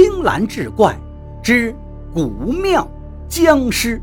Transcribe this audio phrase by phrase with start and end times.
[0.00, 0.96] 青蓝志怪
[1.42, 1.74] 之
[2.14, 2.88] 古庙
[3.28, 4.00] 僵尸。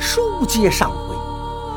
[0.00, 1.14] 书接上回，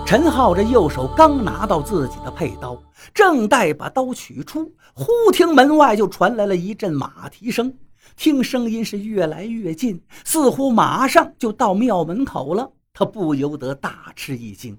[0.05, 2.81] 陈浩这右手刚拿到自己的佩刀，
[3.13, 7.73] 正待把刀取出，忽听门外就传来了一阵马蹄声。
[8.15, 12.71] 听声音是越来越近，似乎马上就到庙门口了。
[12.93, 14.77] 他不由得大吃一惊。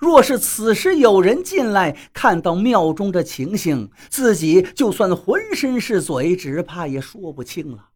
[0.00, 7.88] 若是此时有人进来，看到庙中的情形，自己就算浑身是嘴，只怕也说不清了。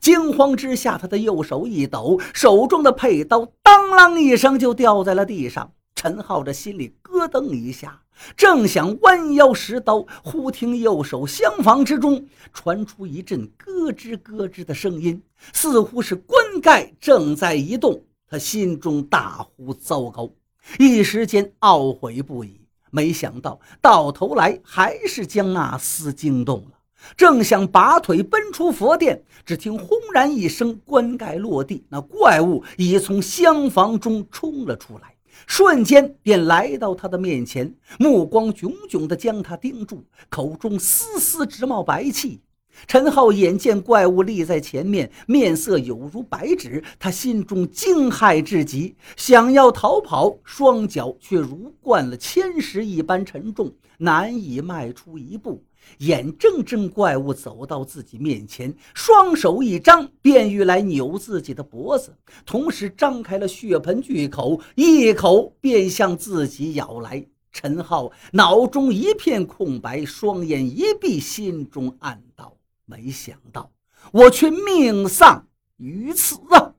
[0.00, 5.72] 惊慌之下，他的右手一抖，手中的佩刀当啷一声就掉在了地上。
[5.94, 8.02] 陈浩这心里咯噔一下，
[8.36, 15.22] 正想弯腰拾刀，忽听右手厢房之中传出一阵咯吱咯吱的声音，
[15.54, 18.02] 似乎是棺盖正在移动。
[18.28, 20.28] 他心中大呼糟糕，
[20.78, 22.60] 一时间懊悔不已。
[22.90, 26.78] 没想到到头来还是将那厮惊动了。
[27.16, 35.14] 正想拔腿奔出佛殿，只听轰然一声，棺盖落地，那怪物已从厢房中冲了出来，
[35.46, 42.40] 瞬间便来到他的面前，目光炯炯地将他盯住，口中丝丝直冒白气。
[42.86, 55.64] 陈浩眼见怪物立在前面，面色有如白纸，他心中惊骇至极，想要逃跑，双脚却如灌了铅石一般沉重，难以迈出一步。
[55.98, 62.12] 眼睁睁怪物走到自己面前，双手一张，便欲来扭自己的脖子，
[62.44, 67.24] 同时张开了血盆巨口，一口便向自己咬来。
[67.52, 72.54] 陈浩脑中一片空白，双眼一闭，心中暗道。
[72.86, 73.72] 没想到
[74.12, 76.72] 我却命丧于此啊！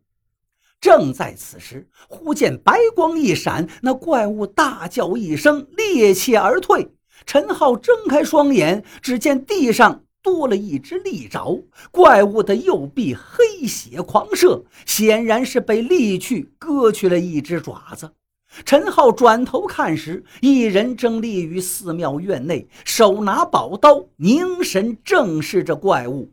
[0.79, 6.93] 正在此时，忽见白光一闪，那怪物大叫一声，趔趄而退。
[7.25, 18.13] 陈浩睁开双眼，只见地上多了一只利爪，怪物的右臂黑血狂射，显然是被利去割去了一只爪子。
[18.65, 26.31] 陈浩转头看时，一人正立于寺庙院内，手拿宝刀，凝神正视着怪物。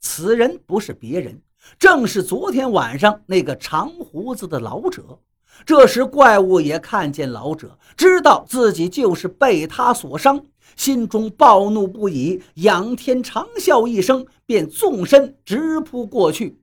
[0.00, 1.40] 此人不是别人，
[1.78, 5.18] 正是昨天晚上那个长胡子的老者。
[5.64, 10.44] 这时，怪物也看见老者，知道自己就是被他所伤，
[10.76, 16.60] 心中暴怒不已，仰天长啸一声，便纵身直扑过去。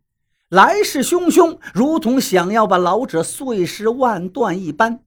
[0.54, 5.00] 来势汹汹，如同想要把老者碎尸万段一般。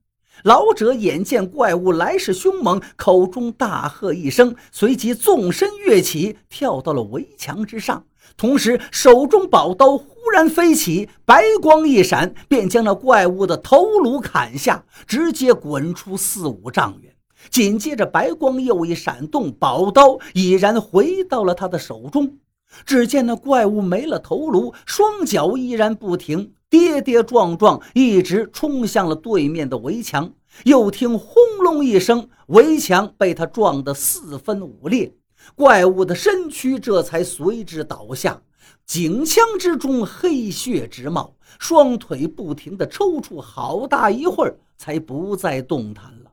[0.43, 8.03] 老者眼见怪物来势凶猛，口中大喝一声，随即纵身跃起，跳到了围墙之上，
[8.35, 17.13] 同时手中宝刀忽然飞起，白光一闪，便将那怪物的头颅砍下，直接滚出四五丈远。
[17.49, 22.37] 紧接着，白光又一闪动，宝刀已然回到了他的手中。
[22.85, 30.33] 只见那怪物没了头颅，双脚依然不停，跌跌撞撞，一直冲向了对面的围墙。
[30.63, 35.13] 又听轰隆一声，围墙被他撞得四分五裂，
[35.55, 38.41] 怪物的身躯这才随之倒下，
[38.85, 46.31] 颈腔之中黑血直冒，双腿不停地抽搐，好大一会儿才不再动弹了。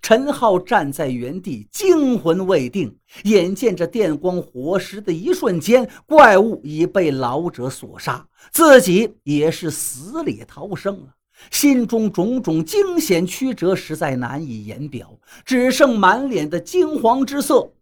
[0.00, 2.96] 陈浩站在原地，惊魂未定。
[3.24, 11.14] 眼见着电光火石的一瞬间，怪物已被老者所杀，自己也是死里逃生了。
[11.50, 17.72] 心中种种惊险曲折，实在难以言表，只剩满脸的惊惶之色。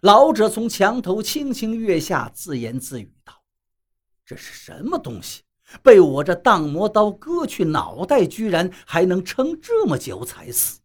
[0.00, 3.32] 老者从墙头轻轻跃下，自言自语道
[4.24, 5.42] ：“这是什么东西？
[5.82, 10.80] 被我这荡魔刀割去脑袋，居然还能撑这么久才死。”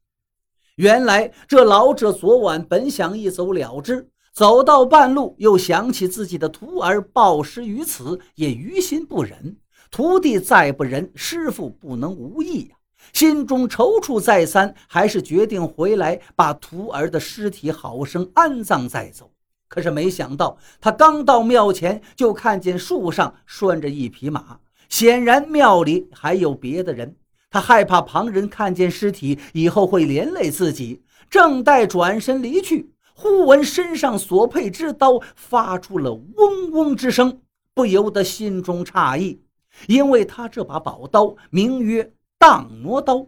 [0.79, 9.57] 原来这老者昨晚本想一走了之，走到半路又想起自己的徒儿暴尸于此，也于心不忍。
[9.91, 12.77] 徒弟再不仁，师傅不能无义呀！
[13.11, 19.29] 心中踌躇再三，还是决定回来把徒儿的尸体好生安葬再走。
[19.67, 27.17] 可是没想到，他刚到庙前，就看见树上拴着一匹马，显然庙里还有别的人。
[27.51, 37.41] 他害怕旁人看见尸体以后会连累自己，正待转身离去，忽闻身上所佩之刀发出了嗡嗡之声，
[37.73, 39.41] 不由得心中诧异，
[39.87, 43.25] 因为他这把宝刀名曰荡魔刀，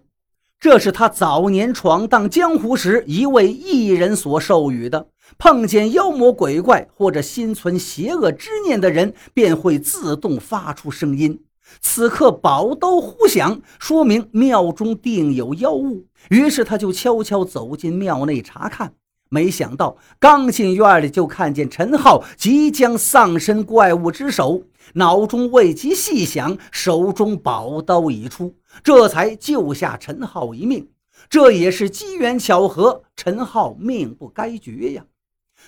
[0.60, 5.08] 这是他早年闯荡江湖时一位异人所授予的。
[5.38, 11.42] 碰见妖魔鬼怪或者心存邪恶之念的人，便会自动发出声音。
[11.80, 16.06] 此刻宝刀忽响，说明庙中定有妖物。
[16.30, 18.94] 于是他就悄悄走进庙内查看，
[19.30, 24.64] 没想到刚进院里，就看见陈浩即将丧身怪物之手，
[24.96, 30.90] 脑中未及细想，手中宝刀已出，这才救下陈浩一命。
[31.30, 35.06] 这也是机缘巧合，陈浩命不该绝呀。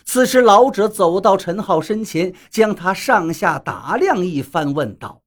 [0.04, 5.22] 此时，老者走到陈浩身前，将他上下打量一番，问道：“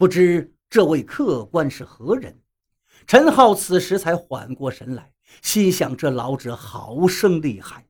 [0.00, 2.34] 不知这位客官是何人？”
[3.06, 5.12] 陈浩此时才缓过神来。
[5.42, 7.84] 心想：这老者好生厉害，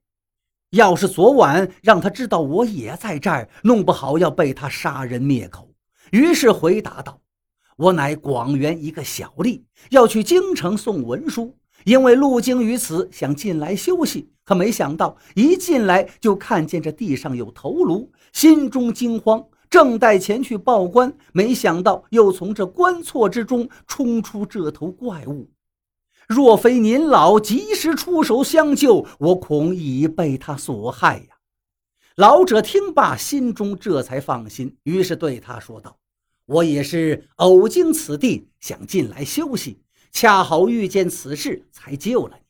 [0.71, 5.73] 要是昨晚让他知道我也在这儿，弄不好要被他杀人灭口。
[6.11, 7.21] 于是回答道
[7.79, 14.33] ：“我乃广元一个小吏，要去京城送文书，因为路经于此，想进来休息。
[14.45, 25.49] 可没想到一进来就看见这地上有头颅，心中惊慌，正待前去报官，没想到又从这官错之中冲出这头怪物。”
[26.28, 31.38] 若非您老及时出手相救，我恐已被他所害呀！
[32.14, 35.96] 老者听罢，心中这才放心，于是对他说道
[36.46, 39.82] ：“我也是偶经此地，想进来休息，
[40.12, 42.43] 恰好遇见此事，才救了你。”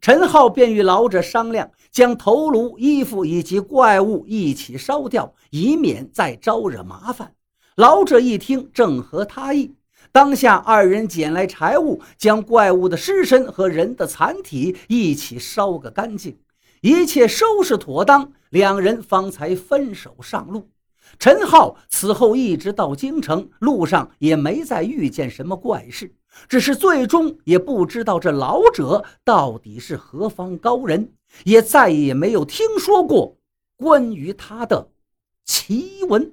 [0.00, 7.34] 陈浩便与老者商量，将头颅、衣服以及怪物一起烧掉，以免再招惹麻烦。
[7.76, 9.74] 老者一听，正合他意。
[10.10, 16.38] 当下，二人捡来柴物，将怪物的尸身和人的残体一起烧个干净。
[16.80, 20.70] 一切收拾妥当，两人方才分手上路。
[21.18, 26.14] 陈浩此后一直到京城，路上也没再遇见什么怪事，
[26.48, 31.12] 只是最终也不知道这老者到底是何方高人，
[31.44, 33.36] 也再也没有听说过
[33.76, 34.90] 关于他的
[35.44, 36.32] 奇闻。